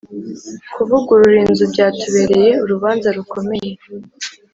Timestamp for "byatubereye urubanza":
1.73-3.07